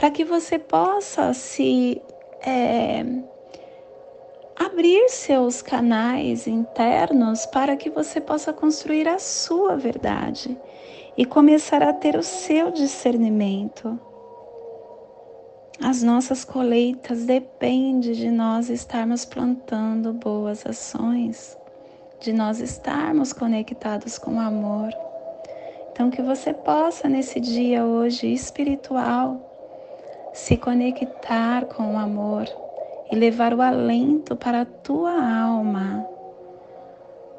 para 0.00 0.10
que 0.10 0.24
você 0.24 0.58
possa 0.58 1.34
se 1.34 2.00
é, 2.40 3.04
abrir 4.58 5.10
seus 5.10 5.60
canais 5.60 6.46
internos 6.46 7.44
para 7.44 7.76
que 7.76 7.90
você 7.90 8.18
possa 8.18 8.50
construir 8.50 9.06
a 9.06 9.18
sua 9.18 9.76
verdade 9.76 10.58
e 11.18 11.26
começar 11.26 11.82
a 11.82 11.92
ter 11.92 12.16
o 12.16 12.22
seu 12.22 12.70
discernimento. 12.70 14.00
As 15.82 16.02
nossas 16.02 16.46
colheitas 16.46 17.26
dependem 17.26 18.00
de 18.00 18.30
nós 18.30 18.70
estarmos 18.70 19.26
plantando 19.26 20.14
boas 20.14 20.64
ações, 20.64 21.58
de 22.18 22.32
nós 22.32 22.58
estarmos 22.58 23.34
conectados 23.34 24.18
com 24.18 24.36
o 24.36 24.40
amor. 24.40 24.94
Então, 25.92 26.10
que 26.10 26.22
você 26.22 26.54
possa 26.54 27.06
nesse 27.06 27.38
dia 27.38 27.84
hoje 27.84 28.32
espiritual 28.32 29.49
se 30.32 30.56
conectar 30.56 31.64
com 31.66 31.94
o 31.94 31.98
amor 31.98 32.46
e 33.10 33.16
levar 33.16 33.52
o 33.52 33.60
alento 33.60 34.36
para 34.36 34.62
a 34.62 34.64
tua 34.64 35.12
alma. 35.12 36.06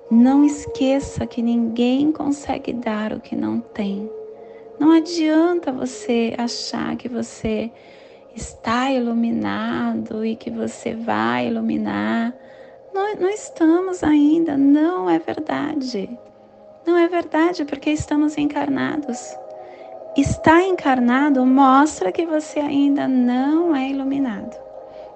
Não 0.09 0.43
esqueça 0.43 1.25
que 1.25 1.41
ninguém 1.41 2.11
consegue 2.11 2.73
dar 2.73 3.13
o 3.13 3.21
que 3.21 3.35
não 3.35 3.61
tem. 3.61 4.11
Não 4.77 4.91
adianta 4.91 5.71
você 5.71 6.33
achar 6.37 6.95
que 6.97 7.07
você 7.07 7.71
está 8.35 8.91
iluminado 8.91 10.25
e 10.25 10.35
que 10.35 10.49
você 10.49 10.93
vai 10.95 11.47
iluminar. 11.47 12.33
Não, 12.93 13.15
não 13.15 13.29
estamos 13.29 14.03
ainda, 14.03 14.57
não 14.57 15.09
é 15.09 15.17
verdade. 15.17 16.09
Não 16.85 16.97
é 16.97 17.07
verdade 17.07 17.63
porque 17.63 17.91
estamos 17.91 18.37
encarnados. 18.37 19.35
Estar 20.17 20.61
encarnado 20.63 21.45
mostra 21.45 22.11
que 22.11 22.25
você 22.25 22.59
ainda 22.59 23.07
não 23.07 23.73
é 23.73 23.89
iluminado 23.89 24.57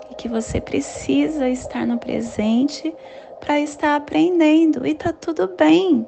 e 0.10 0.16
que 0.16 0.30
você 0.30 0.62
precisa 0.62 1.50
estar 1.50 1.86
no 1.86 1.98
presente 1.98 2.96
para 3.42 3.60
estar 3.60 3.98
aprendendo 3.98 4.88
e 4.88 4.96
tá 4.96 5.12
tudo 5.12 5.50
bem. 5.58 6.08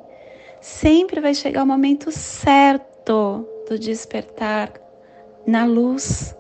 Sempre 0.62 1.20
vai 1.20 1.34
chegar 1.34 1.64
o 1.64 1.68
momento 1.68 2.14
certo 2.14 3.46
do 3.68 3.78
despertar 3.78 4.72
na 5.46 5.66
luz, 5.66 6.34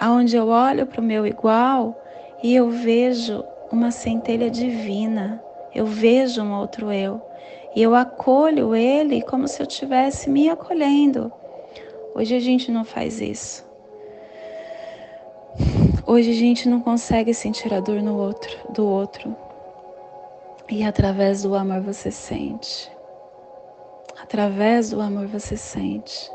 aonde 0.00 0.36
eu 0.36 0.48
olho 0.48 0.86
para 0.86 1.02
o 1.02 1.04
meu 1.04 1.26
igual 1.26 2.02
e 2.42 2.54
eu 2.54 2.70
vejo 2.70 3.44
uma 3.70 3.90
centelha 3.90 4.48
divina, 4.48 5.38
eu 5.74 5.84
vejo 5.84 6.42
um 6.42 6.58
outro 6.58 6.90
eu 6.90 7.20
e 7.76 7.82
eu 7.82 7.94
acolho 7.94 8.74
ele 8.74 9.20
como 9.20 9.46
se 9.46 9.60
eu 9.62 9.66
estivesse 9.66 10.30
me 10.30 10.48
acolhendo. 10.48 11.30
Hoje 12.14 12.36
a 12.36 12.38
gente 12.38 12.70
não 12.70 12.84
faz 12.84 13.20
isso. 13.20 13.66
Hoje 16.06 16.30
a 16.30 16.34
gente 16.34 16.68
não 16.68 16.80
consegue 16.80 17.34
sentir 17.34 17.74
a 17.74 17.80
dor 17.80 18.00
no 18.00 18.16
outro, 18.16 18.56
do 18.72 18.86
outro. 18.86 19.36
E 20.70 20.84
através 20.84 21.42
do 21.42 21.56
amor 21.56 21.80
você 21.80 22.12
sente. 22.12 22.88
Através 24.22 24.90
do 24.90 25.00
amor 25.00 25.26
você 25.26 25.56
sente. 25.56 26.30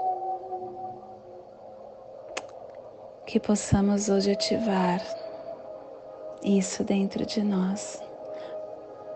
Que 3.26 3.40
possamos 3.40 4.10
hoje 4.10 4.32
ativar 4.32 5.02
isso 6.44 6.84
dentro 6.84 7.26
de 7.26 7.42
nós. 7.42 8.04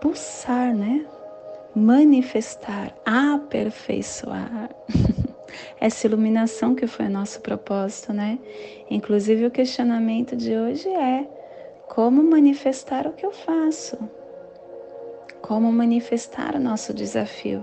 Pulsar, 0.00 0.74
né? 0.74 1.04
Manifestar, 1.74 2.94
aperfeiçoar. 3.04 4.70
essa 5.84 6.06
iluminação 6.06 6.74
que 6.74 6.86
foi 6.86 7.10
nosso 7.10 7.42
propósito, 7.42 8.10
né? 8.10 8.38
Inclusive 8.90 9.44
o 9.44 9.50
questionamento 9.50 10.34
de 10.34 10.56
hoje 10.56 10.88
é 10.88 11.28
como 11.86 12.22
manifestar 12.22 13.06
o 13.06 13.12
que 13.12 13.26
eu 13.26 13.30
faço? 13.30 13.98
Como 15.42 15.70
manifestar 15.70 16.56
o 16.56 16.58
nosso 16.58 16.94
desafio? 16.94 17.62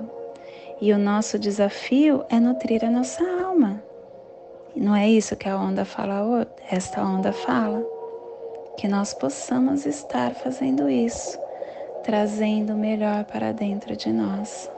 E 0.80 0.94
o 0.94 1.00
nosso 1.00 1.40
desafio 1.40 2.24
é 2.30 2.40
nutrir 2.40 2.86
a 2.86 2.92
nossa 2.92 3.24
alma. 3.44 3.82
Não 4.76 4.96
é 4.96 5.10
isso 5.10 5.36
que 5.36 5.50
a 5.50 5.58
onda 5.58 5.84
fala, 5.84 6.48
esta 6.70 7.02
onda 7.02 7.34
fala. 7.34 7.84
Que 8.78 8.88
nós 8.88 9.16
possamos 9.16 9.88
estar 9.88 10.36
fazendo 10.36 10.88
isso, 10.88 11.40
trazendo 12.04 12.74
o 12.74 12.78
melhor 12.78 13.26
para 13.26 13.52
dentro 13.52 13.96
de 13.96 14.14
nós. 14.14 14.70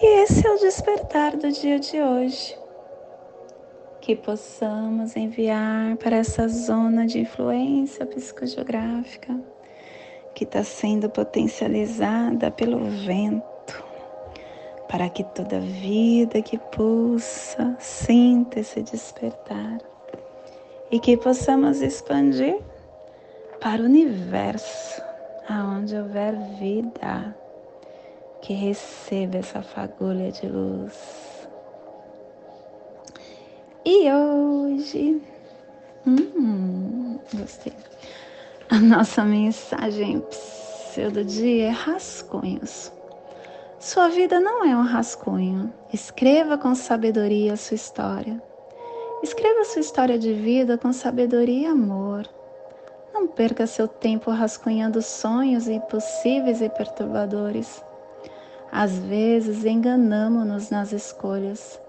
E 0.00 0.22
esse 0.22 0.46
é 0.46 0.50
o 0.52 0.58
despertar 0.58 1.36
do 1.36 1.50
dia 1.50 1.80
de 1.80 2.00
hoje. 2.00 2.56
Que 4.00 4.14
possamos 4.14 5.16
enviar 5.16 5.96
para 5.96 6.18
essa 6.18 6.46
zona 6.46 7.04
de 7.04 7.18
influência 7.18 8.06
psicogeográfica 8.06 9.36
que 10.36 10.44
está 10.44 10.62
sendo 10.62 11.10
potencializada 11.10 12.48
pelo 12.48 12.78
vento, 12.78 13.84
para 14.88 15.08
que 15.08 15.24
toda 15.24 15.58
vida 15.58 16.40
que 16.42 16.58
pulsa 16.58 17.74
sinta 17.80 18.60
esse 18.60 18.80
despertar 18.80 19.78
e 20.92 21.00
que 21.00 21.16
possamos 21.16 21.82
expandir 21.82 22.60
para 23.60 23.82
o 23.82 23.86
universo, 23.86 25.02
aonde 25.48 25.96
houver 25.96 26.36
vida 26.60 27.34
que 28.40 28.52
receba 28.52 29.38
essa 29.38 29.62
fagulha 29.62 30.30
de 30.30 30.46
luz. 30.46 31.38
E 33.84 34.10
hoje, 34.12 35.22
hum, 36.06 37.18
gostei. 37.34 37.72
A 38.70 38.78
nossa 38.78 39.24
mensagem 39.24 40.22
do 41.12 41.24
dia 41.24 41.68
é 41.68 41.70
rascunhos. 41.70 42.92
Sua 43.78 44.08
vida 44.08 44.40
não 44.40 44.64
é 44.64 44.76
um 44.76 44.82
rascunho. 44.82 45.72
Escreva 45.92 46.58
com 46.58 46.74
sabedoria 46.74 47.52
a 47.52 47.56
sua 47.56 47.76
história. 47.76 48.42
Escreva 49.22 49.64
sua 49.64 49.80
história 49.80 50.18
de 50.18 50.32
vida 50.32 50.76
com 50.76 50.92
sabedoria 50.92 51.68
e 51.68 51.70
amor. 51.70 52.28
Não 53.14 53.28
perca 53.28 53.66
seu 53.66 53.86
tempo 53.86 54.30
rascunhando 54.30 55.00
sonhos 55.00 55.68
impossíveis 55.68 56.60
e 56.60 56.68
perturbadores. 56.68 57.82
Às 58.70 58.98
vezes 58.98 59.64
enganamos-nos 59.64 60.70
nas 60.70 60.92
escolhas. 60.92 61.80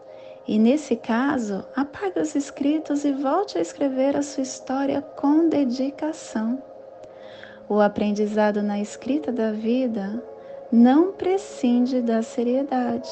E 0.48 0.58
nesse 0.58 0.96
caso, 0.96 1.64
apague 1.76 2.20
os 2.20 2.34
escritos 2.36 3.06
e 3.06 3.12
volte 3.12 3.58
a 3.58 3.62
escrever 3.62 4.16
a 4.16 4.24
sua 4.24 4.44
história 4.44 5.02
com 5.02 5.48
dedicação. 5.48 6.62
O 7.68 7.80
aprendizado 7.80 8.64
na 8.64 8.80
escrita 8.80 9.32
da 9.32 9.52
vida 9.52 10.24
não 10.72 11.12
prescinde 11.12 12.02
da 12.02 12.24
seriedade. 12.24 13.10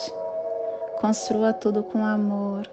Construa 0.99 1.53
tudo 1.53 1.83
com 1.83 2.03
amor, 2.03 2.67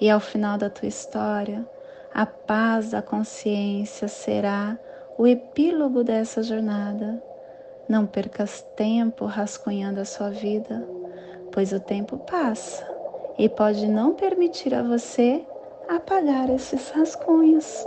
e 0.00 0.10
ao 0.10 0.18
final 0.18 0.58
da 0.58 0.68
tua 0.68 0.88
história, 0.88 1.64
a 2.12 2.26
paz 2.26 2.90
da 2.90 3.00
consciência 3.00 4.08
será 4.08 4.76
o 5.16 5.26
epílogo 5.26 6.02
dessa 6.02 6.42
jornada. 6.42 7.22
Não 7.88 8.06
percas 8.06 8.62
tempo 8.76 9.26
rascunhando 9.26 10.00
a 10.00 10.04
sua 10.04 10.30
vida, 10.30 10.86
pois 11.52 11.72
o 11.72 11.80
tempo 11.80 12.16
passa 12.18 12.86
e 13.38 13.48
pode 13.48 13.86
não 13.86 14.14
permitir 14.14 14.74
a 14.74 14.82
você 14.82 15.44
apagar 15.88 16.48
esses 16.50 16.90
rascunhos. 16.90 17.86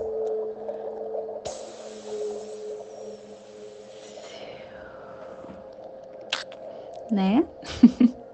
Né? 7.11 7.45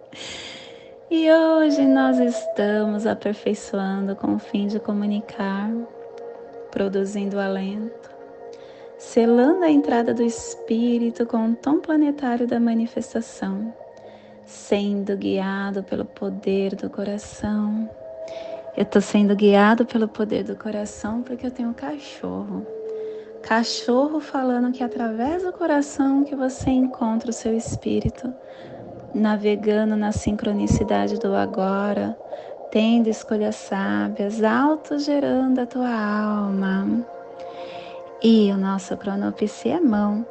E 1.14 1.30
hoje 1.30 1.86
nós 1.86 2.20
estamos 2.20 3.06
aperfeiçoando 3.06 4.16
com 4.16 4.36
o 4.36 4.40
fim 4.40 4.68
de 4.68 4.80
comunicar, 4.80 5.70
produzindo 6.72 7.38
alento, 7.38 8.11
selando 9.02 9.64
a 9.64 9.70
entrada 9.70 10.14
do 10.14 10.22
Espírito 10.22 11.26
com 11.26 11.50
o 11.50 11.56
tom 11.56 11.80
planetário 11.80 12.48
da 12.48 12.60
manifestação, 12.60 13.74
sendo 14.46 15.18
guiado 15.18 15.84
pelo 15.84 16.06
poder 16.06 16.76
do 16.76 16.90
coração. 16.90 17.90
Eu 18.78 18.84
estou 18.84 19.02
sendo 19.02 19.36
guiado 19.36 19.86
pelo 19.86 20.08
poder 20.08 20.44
do 20.44 20.56
coração 20.56 21.24
porque 21.24 21.48
eu 21.48 21.52
tenho 21.52 21.70
um 21.70 21.74
cachorro. 21.74 22.66
Cachorro 23.42 24.20
falando 24.22 24.72
que 24.72 24.84
através 24.84 25.44
do 25.44 25.52
coração 25.52 26.24
que 26.24 26.36
você 26.36 26.70
encontra 26.70 27.32
o 27.32 27.34
seu 27.34 27.58
espírito 27.58 28.32
navegando 29.14 29.98
na 29.98 30.12
sincronicidade 30.12 31.20
do 31.20 31.36
agora, 31.36 32.16
tendo 32.72 33.10
escolhas 33.10 33.56
sábias, 33.56 34.42
autogerando 34.44 35.60
a 35.60 35.66
tua 35.66 35.92
alma. 35.92 37.21
E 38.24 38.52
o 38.52 38.58
nosso 38.58 38.96
cronopse 38.98 39.70
é 39.70 39.80
mão. 39.80 40.26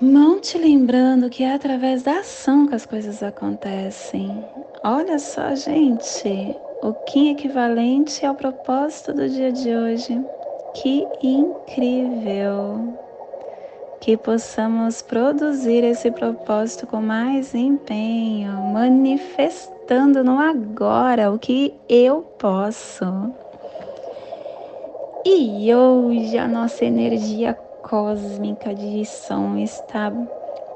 Mão 0.00 0.40
te 0.40 0.56
lembrando 0.56 1.28
que 1.28 1.42
é 1.42 1.54
através 1.54 2.02
da 2.02 2.20
ação 2.20 2.66
que 2.66 2.74
as 2.74 2.86
coisas 2.86 3.22
acontecem. 3.22 4.44
Olha 4.82 5.18
só, 5.18 5.54
gente, 5.54 6.56
o 6.82 6.92
Kim 7.04 7.30
equivalente 7.30 8.24
ao 8.24 8.34
propósito 8.34 9.12
do 9.12 9.28
dia 9.28 9.52
de 9.52 9.74
hoje. 9.74 10.24
Que 10.74 11.06
incrível! 11.22 12.98
que 14.00 14.16
possamos 14.16 15.02
produzir 15.02 15.84
esse 15.84 16.10
propósito 16.10 16.86
com 16.86 17.00
mais 17.00 17.54
empenho, 17.54 18.52
manifestando 18.72 20.22
no 20.22 20.38
agora 20.38 21.32
o 21.32 21.38
que 21.38 21.74
eu 21.88 22.22
posso. 22.38 23.04
E 25.30 25.74
hoje 25.74 26.38
a 26.38 26.48
nossa 26.48 26.86
energia 26.86 27.52
cósmica 27.82 28.74
de 28.74 29.04
som 29.04 29.58
está 29.58 30.10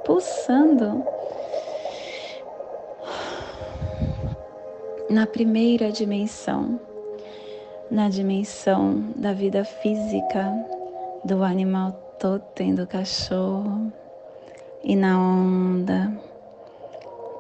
pulsando 0.05 1.03
na 5.09 5.27
primeira 5.27 5.91
dimensão, 5.91 6.79
na 7.91 8.11
dimensão 8.11 9.03
da 9.17 9.33
vida 9.33 9.65
física 9.65 10.53
do 11.25 11.43
animal 11.43 11.93
totem 12.21 12.75
do 12.75 12.87
cachorro 12.87 13.91
e 14.85 14.95
na 14.95 15.19
onda 15.19 16.13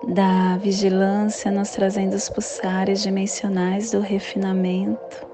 da 0.08 0.56
vigilância, 0.56 1.50
nos 1.50 1.72
trazendo 1.72 2.16
os 2.16 2.30
pulsares 2.30 3.02
dimensionais 3.02 3.90
do 3.90 4.00
refinamento, 4.00 5.31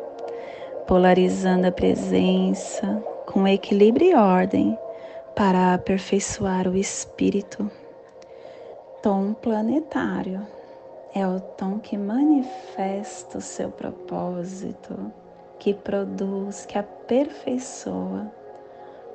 polarizando 0.89 1.67
a 1.67 1.71
presença 1.71 3.05
com 3.27 3.47
equilíbrio 3.47 4.11
e 4.11 4.15
ordem 4.15 4.79
para 5.37 5.75
aperfeiçoar 5.75 6.67
o 6.67 6.75
espírito. 6.75 7.71
Tom 9.03 9.35
planetário 9.35 10.41
é 11.15 11.27
o 11.27 11.39
tom 11.41 11.79
que 11.79 11.99
manifesta 11.99 13.37
o 13.37 13.43
seu 13.43 13.71
propósito, 13.71 15.13
que 15.59 15.75
produz, 15.75 16.65
que 16.65 16.79
aperfeiçoa 16.79 18.33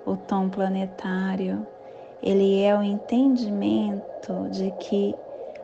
o 0.05 0.15
tom 0.15 0.49
planetário, 0.49 1.65
ele 2.21 2.61
é 2.61 2.77
o 2.77 2.83
entendimento 2.83 4.47
de 4.51 4.69
que 4.79 5.15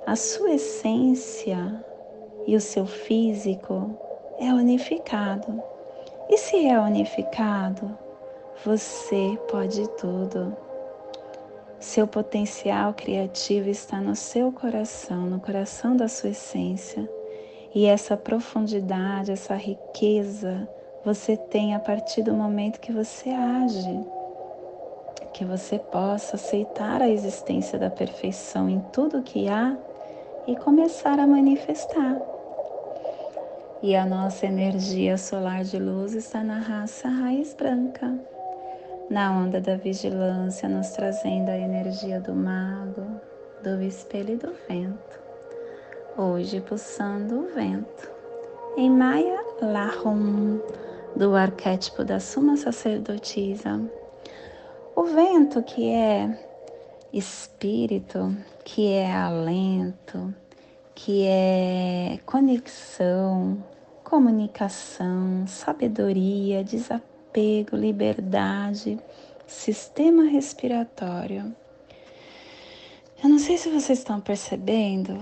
a 0.07 0.15
sua 0.15 0.53
essência 0.53 1.85
e 2.47 2.55
o 2.55 2.61
seu 2.61 2.87
físico 2.87 3.95
é 4.39 4.51
unificado. 4.51 5.68
E 6.29 6.37
se 6.37 6.67
é 6.67 6.79
unificado, 6.79 7.97
você 8.63 9.37
pode 9.49 9.87
tudo. 9.97 10.55
Seu 11.79 12.07
potencial 12.07 12.93
criativo 12.93 13.69
está 13.69 13.99
no 13.99 14.15
seu 14.15 14.51
coração, 14.51 15.21
no 15.25 15.39
coração 15.39 15.95
da 15.95 16.07
sua 16.07 16.29
essência. 16.29 17.09
E 17.73 17.85
essa 17.85 18.15
profundidade, 18.15 19.31
essa 19.31 19.55
riqueza, 19.55 20.67
você 21.03 21.35
tem 21.35 21.73
a 21.73 21.79
partir 21.79 22.21
do 22.21 22.33
momento 22.33 22.79
que 22.79 22.91
você 22.91 23.29
age 23.29 24.05
que 25.39 25.45
você 25.45 25.79
possa 25.79 26.35
aceitar 26.35 27.01
a 27.01 27.09
existência 27.09 27.79
da 27.79 27.89
perfeição 27.89 28.69
em 28.69 28.81
tudo 28.91 29.23
que 29.23 29.47
há 29.47 29.77
e 30.45 30.53
começar 30.57 31.17
a 31.17 31.25
manifestar. 31.25 32.19
E 33.81 33.95
a 33.95 34.05
nossa 34.05 34.45
energia 34.45 35.17
solar 35.17 35.63
de 35.63 35.79
luz 35.79 36.13
está 36.13 36.43
na 36.43 36.59
raça 36.59 37.07
raiz 37.07 37.53
branca, 37.53 38.13
na 39.09 39.31
onda 39.31 39.61
da 39.61 39.77
vigilância, 39.77 40.67
nos 40.67 40.89
trazendo 40.89 41.47
a 41.47 41.57
energia 41.57 42.19
do 42.19 42.35
mago, 42.35 43.05
do 43.63 43.81
espelho 43.81 44.33
e 44.33 44.35
do 44.35 44.53
vento. 44.67 45.21
Hoje 46.17 46.59
pulsando 46.59 47.39
o 47.39 47.55
vento. 47.55 48.11
Em 48.75 48.89
Maya 48.89 49.39
Lahum, 49.61 50.59
do 51.15 51.33
arquétipo 51.33 52.03
da 52.03 52.19
Suma 52.19 52.57
Sacerdotisa, 52.57 53.79
o 54.93 55.03
vento, 55.05 55.63
que 55.63 55.89
é 55.89 56.37
espírito, 57.13 58.35
que 58.65 58.91
é 58.91 59.09
alento, 59.09 60.35
que 61.01 61.25
é 61.25 62.19
conexão, 62.25 63.63
comunicação, 64.03 65.47
sabedoria, 65.47 66.61
desapego, 66.61 67.77
liberdade, 67.77 68.99
sistema 69.47 70.23
respiratório. 70.23 71.55
Eu 73.23 73.29
não 73.29 73.39
sei 73.39 73.57
se 73.57 73.69
vocês 73.69 73.99
estão 73.99 74.19
percebendo, 74.19 75.17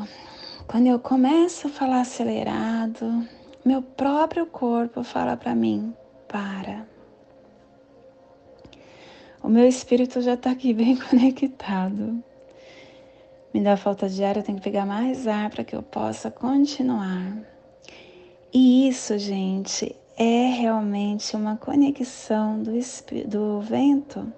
quando 0.68 0.88
eu 0.88 1.00
começo 1.00 1.68
a 1.68 1.70
falar 1.70 2.02
acelerado, 2.02 3.28
meu 3.64 3.84
próprio 3.84 4.48
corpo 4.48 5.04
fala 5.04 5.38
para 5.38 5.54
mim: 5.54 5.94
para 6.28 6.88
o 9.44 9.48
meu 9.48 9.68
espírito 9.68 10.22
já 10.22 10.34
está 10.34 10.50
aqui 10.50 10.74
bem 10.74 10.98
conectado. 11.08 12.24
Me 13.58 13.64
dá 13.64 13.76
falta 13.76 14.08
de 14.08 14.24
ar, 14.24 14.38
eu 14.38 14.44
tenho 14.44 14.60
que 14.60 14.64
pegar 14.64 14.86
mais 14.86 15.26
ar 15.28 15.50
para 15.50 15.64
que 15.64 15.76
eu 15.76 15.82
possa 15.82 16.30
continuar. 16.30 17.40
E 18.54 18.88
isso, 18.88 19.18
gente, 19.18 19.96
é 20.16 20.46
realmente 20.50 21.36
uma 21.36 21.58
conexão 21.58 22.62
do, 22.62 22.72
do 23.28 23.60
vento. 23.62 24.32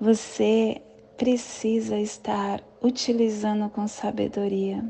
Você 0.00 0.82
precisa 1.16 1.96
estar 1.96 2.60
utilizando 2.82 3.70
com 3.70 3.86
sabedoria 3.86 4.84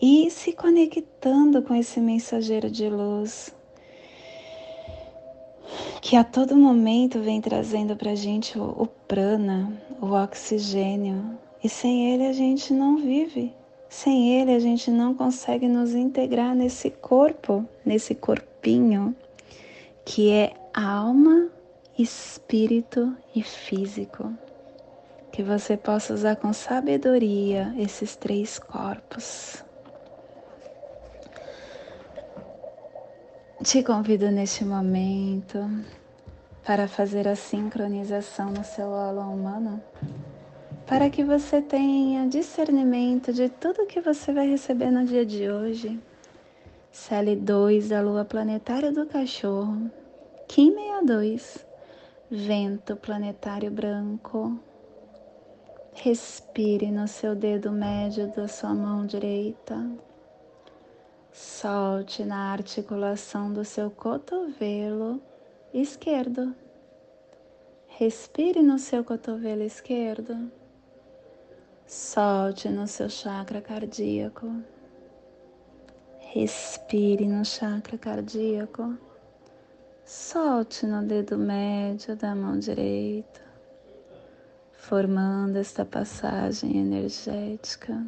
e 0.00 0.30
se 0.30 0.52
conectando 0.52 1.60
com 1.60 1.74
esse 1.74 2.00
mensageiro 2.00 2.70
de 2.70 2.88
luz 2.88 3.52
que 6.00 6.14
a 6.14 6.22
todo 6.22 6.56
momento 6.56 7.18
vem 7.18 7.40
trazendo 7.40 7.96
para 7.96 8.12
a 8.12 8.14
gente 8.14 8.56
o, 8.56 8.62
o 8.62 8.86
prana, 8.86 9.72
o 10.00 10.12
oxigênio, 10.12 11.36
e 11.62 11.68
sem 11.68 12.12
ele 12.12 12.26
a 12.26 12.32
gente 12.32 12.72
não 12.72 12.96
vive. 12.96 13.54
Sem 13.88 14.40
ele, 14.40 14.54
a 14.54 14.58
gente 14.58 14.90
não 14.90 15.14
consegue 15.14 15.68
nos 15.68 15.94
integrar 15.94 16.54
nesse 16.54 16.90
corpo, 16.90 17.68
nesse 17.84 18.14
corpinho 18.14 19.14
que 20.04 20.32
é 20.32 20.54
alma, 20.72 21.50
espírito 21.98 23.14
e 23.34 23.42
físico. 23.42 24.32
Que 25.30 25.42
você 25.42 25.76
possa 25.76 26.14
usar 26.14 26.36
com 26.36 26.52
sabedoria 26.52 27.74
esses 27.78 28.16
três 28.16 28.58
corpos. 28.58 29.62
Te 33.62 33.82
convido 33.82 34.30
neste 34.30 34.64
momento 34.64 35.58
para 36.64 36.88
fazer 36.88 37.28
a 37.28 37.36
sincronização 37.36 38.50
no 38.50 38.64
seu 38.64 38.92
aula 38.92 39.24
humano 39.24 39.82
para 40.86 41.08
que 41.08 41.22
você 41.22 41.62
tenha 41.62 42.28
discernimento 42.28 43.32
de 43.32 43.48
tudo 43.48 43.86
que 43.86 44.00
você 44.00 44.32
vai 44.32 44.48
receber 44.48 44.90
no 44.90 45.04
dia 45.04 45.24
de 45.24 45.48
hoje. 45.50 46.00
CL2 46.92 47.88
da 47.88 48.00
Lua 48.00 48.24
Planetária 48.24 48.92
do 48.92 49.06
Cachorro, 49.06 49.90
Kim 50.46 50.74
62, 50.74 51.66
Vento 52.30 52.96
Planetário 52.96 53.70
Branco. 53.70 54.58
Respire 55.94 56.90
no 56.90 57.06
seu 57.06 57.34
dedo 57.34 57.70
médio 57.70 58.28
da 58.34 58.48
sua 58.48 58.74
mão 58.74 59.06
direita. 59.06 59.90
Solte 61.32 62.24
na 62.24 62.52
articulação 62.52 63.52
do 63.52 63.64
seu 63.64 63.90
cotovelo 63.90 65.20
esquerdo. 65.72 66.54
Respire 67.86 68.62
no 68.62 68.78
seu 68.78 69.02
cotovelo 69.04 69.62
esquerdo. 69.62 70.50
Solte 71.94 72.70
no 72.70 72.86
seu 72.86 73.10
chakra 73.10 73.60
cardíaco. 73.60 74.50
Respire 76.32 77.26
no 77.26 77.44
chakra 77.44 77.98
cardíaco. 77.98 78.96
Solte 80.02 80.86
no 80.86 81.02
dedo 81.02 81.36
médio 81.36 82.16
da 82.16 82.34
mão 82.34 82.58
direita, 82.58 83.42
formando 84.72 85.58
esta 85.58 85.84
passagem 85.84 86.78
energética, 86.78 88.02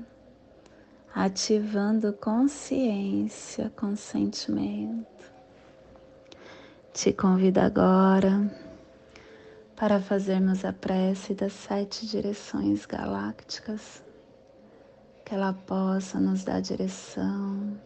ativando 1.14 2.14
consciência 2.14 3.70
com 3.76 3.94
sentimento. 3.94 5.30
Te 6.94 7.12
convido 7.12 7.60
agora 7.60 8.50
para 9.76 10.00
fazermos 10.00 10.64
a 10.64 10.72
prece 10.72 11.34
das 11.34 11.52
sete 11.52 12.06
direções 12.06 12.86
galácticas, 12.86 14.02
que 15.24 15.34
ela 15.34 15.52
possa 15.52 16.20
nos 16.20 16.44
dar 16.44 16.60
direção 16.60 17.76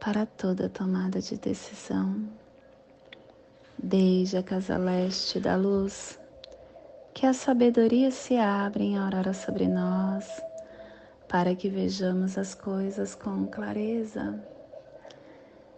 para 0.00 0.24
toda 0.24 0.68
tomada 0.68 1.20
de 1.20 1.36
decisão. 1.36 2.26
Desde 3.78 4.38
a 4.38 4.42
casa 4.42 4.78
leste 4.78 5.38
da 5.38 5.56
luz, 5.56 6.18
que 7.12 7.26
a 7.26 7.34
sabedoria 7.34 8.10
se 8.10 8.36
abra 8.36 8.82
em 8.82 8.96
aurora 8.96 9.34
sobre 9.34 9.68
nós, 9.68 10.26
para 11.28 11.54
que 11.54 11.68
vejamos 11.68 12.38
as 12.38 12.54
coisas 12.54 13.14
com 13.14 13.46
clareza. 13.46 14.42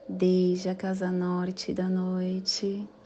Desde 0.09 0.69
a 0.69 0.75
casa 0.75 1.11
norte 1.11 1.75
da 1.75 1.89
noite, 1.89 2.89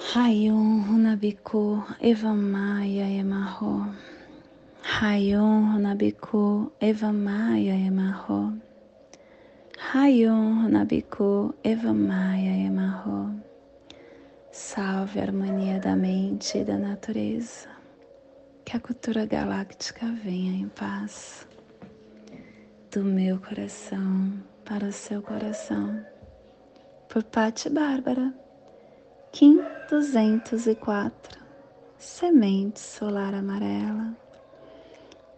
Rayon 0.00 0.82
Runabiku 0.88 1.84
Evamaya 2.00 3.06
Emarro. 3.06 3.86
Rayon 4.82 5.76
Runabiku 5.76 6.72
Evamaya 6.80 7.76
Emarro. 7.76 8.58
Rayon 9.92 10.64
Runabiku 10.64 11.54
Evamaya 11.62 12.66
Emarro. 12.66 13.30
Salve 14.50 15.20
a 15.20 15.22
harmonia 15.22 15.78
da 15.78 15.94
mente 15.94 16.58
e 16.58 16.64
da 16.64 16.76
natureza. 16.76 17.68
Que 18.64 18.78
a 18.78 18.80
cultura 18.80 19.26
galáctica 19.26 20.06
venha 20.24 20.50
em 20.50 20.68
paz. 20.70 21.46
Do 22.90 23.04
meu 23.04 23.38
coração 23.38 24.32
para 24.64 24.86
o 24.86 24.92
seu 24.92 25.22
coração. 25.22 26.04
Por 27.08 27.22
Pati 27.22 27.68
Bárbara. 27.68 28.34
Kim 29.32 29.60
204 29.88 31.38
Semente 31.96 32.80
solar 32.80 33.32
amarela 33.32 34.16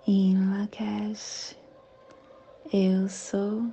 em 0.09 0.35
Lakesh 0.51 1.55
Eu 2.73 3.07
sou 3.07 3.67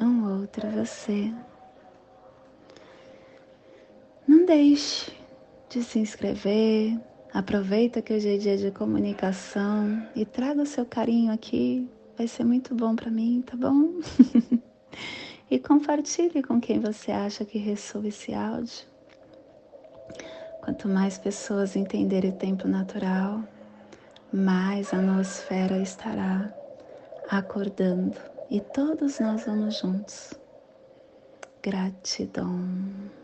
um 0.00 0.40
outro 0.40 0.66
você. 0.70 1.30
Não 4.26 4.46
deixe 4.46 5.12
de 5.68 5.82
se 5.84 5.98
inscrever. 5.98 6.98
Aproveita 7.30 8.00
que 8.00 8.14
hoje 8.14 8.34
é 8.34 8.38
dia 8.38 8.56
de 8.56 8.70
comunicação 8.70 10.08
e 10.16 10.24
traga 10.24 10.62
o 10.62 10.66
seu 10.66 10.86
carinho 10.86 11.32
aqui. 11.32 11.86
Vai 12.16 12.26
ser 12.26 12.44
muito 12.44 12.74
bom 12.74 12.96
para 12.96 13.10
mim, 13.10 13.44
tá 13.46 13.58
bom? 13.58 14.00
e 15.50 15.58
compartilhe 15.58 16.42
com 16.42 16.58
quem 16.58 16.80
você 16.80 17.12
acha 17.12 17.44
que 17.44 17.58
ressoa 17.58 18.08
esse 18.08 18.32
áudio. 18.32 18.88
Quanto 20.60 20.88
mais 20.88 21.16
pessoas 21.18 21.74
entenderem 21.74 22.30
o 22.30 22.36
tempo 22.36 22.68
natural, 22.68 23.42
mais 24.32 24.92
a 24.92 24.98
nosfera 24.98 25.78
estará 25.78 26.50
acordando 27.28 28.16
e 28.50 28.60
todos 28.60 29.18
nós 29.20 29.44
vamos 29.44 29.78
juntos. 29.78 30.34
Gratidão. 31.62 33.19